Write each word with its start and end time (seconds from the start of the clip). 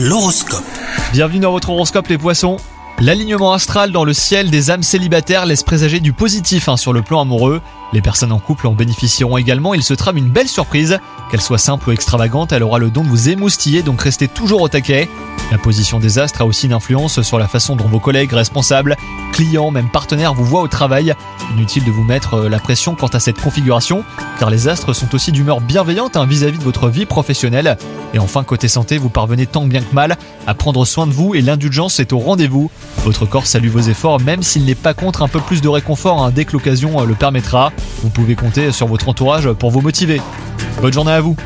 L'horoscope. 0.00 0.62
Bienvenue 1.10 1.40
dans 1.40 1.50
votre 1.50 1.70
horoscope 1.70 2.06
les 2.06 2.18
poissons. 2.18 2.58
L'alignement 3.00 3.52
astral 3.52 3.92
dans 3.92 4.02
le 4.02 4.12
ciel 4.12 4.50
des 4.50 4.72
âmes 4.72 4.82
célibataires 4.82 5.46
laisse 5.46 5.62
présager 5.62 6.00
du 6.00 6.12
positif 6.12 6.68
hein, 6.68 6.76
sur 6.76 6.92
le 6.92 7.00
plan 7.00 7.20
amoureux. 7.20 7.60
Les 7.92 8.02
personnes 8.02 8.32
en 8.32 8.40
couple 8.40 8.66
en 8.66 8.72
bénéficieront 8.72 9.36
également, 9.36 9.72
il 9.72 9.84
se 9.84 9.94
trame 9.94 10.16
une 10.16 10.30
belle 10.30 10.48
surprise. 10.48 10.98
Qu'elle 11.30 11.40
soit 11.40 11.58
simple 11.58 11.88
ou 11.88 11.92
extravagante, 11.92 12.50
elle 12.50 12.64
aura 12.64 12.80
le 12.80 12.90
don 12.90 13.04
de 13.04 13.08
vous 13.08 13.28
émoustiller, 13.28 13.82
donc 13.82 14.02
restez 14.02 14.26
toujours 14.26 14.62
au 14.62 14.68
taquet. 14.68 15.08
La 15.52 15.58
position 15.58 16.00
des 16.00 16.18
astres 16.18 16.42
a 16.42 16.44
aussi 16.44 16.66
une 16.66 16.72
influence 16.72 17.22
sur 17.22 17.38
la 17.38 17.46
façon 17.46 17.76
dont 17.76 17.86
vos 17.86 18.00
collègues, 18.00 18.32
responsables, 18.32 18.96
clients, 19.32 19.70
même 19.70 19.88
partenaires 19.88 20.34
vous 20.34 20.44
voient 20.44 20.62
au 20.62 20.68
travail. 20.68 21.14
Inutile 21.54 21.84
de 21.84 21.90
vous 21.90 22.02
mettre 22.02 22.34
euh, 22.34 22.48
la 22.48 22.58
pression 22.58 22.94
quant 22.94 23.06
à 23.06 23.20
cette 23.20 23.40
configuration, 23.40 24.04
car 24.38 24.50
les 24.50 24.68
astres 24.68 24.92
sont 24.92 25.14
aussi 25.14 25.32
d'humeur 25.32 25.60
bienveillante 25.60 26.16
hein, 26.16 26.26
vis-à-vis 26.26 26.58
de 26.58 26.64
votre 26.64 26.88
vie 26.88 27.06
professionnelle. 27.06 27.78
Et 28.12 28.18
enfin, 28.18 28.42
côté 28.42 28.68
santé, 28.68 28.98
vous 28.98 29.08
parvenez 29.08 29.46
tant 29.46 29.64
bien 29.66 29.80
que 29.80 29.94
mal 29.94 30.18
à 30.46 30.54
prendre 30.54 30.84
soin 30.84 31.06
de 31.06 31.12
vous 31.12 31.34
et 31.34 31.40
l'indulgence 31.40 32.00
est 32.00 32.12
au 32.12 32.18
rendez-vous. 32.18 32.70
Votre 33.04 33.26
corps 33.26 33.46
salue 33.46 33.68
vos 33.68 33.80
efforts, 33.80 34.20
même 34.20 34.42
s'il 34.42 34.64
n'est 34.64 34.74
pas 34.74 34.94
contre 34.94 35.22
un 35.22 35.28
peu 35.28 35.40
plus 35.40 35.60
de 35.60 35.68
réconfort 35.68 36.22
hein, 36.22 36.30
dès 36.34 36.44
que 36.44 36.52
l'occasion 36.52 37.00
euh, 37.00 37.04
le 37.04 37.14
permettra. 37.14 37.72
Vous 38.02 38.10
pouvez 38.10 38.34
compter 38.34 38.72
sur 38.72 38.86
votre 38.86 39.08
entourage 39.08 39.50
pour 39.52 39.70
vous 39.70 39.80
motiver. 39.80 40.20
Bonne 40.80 40.92
journée 40.92 41.12
à 41.12 41.20
vous 41.20 41.36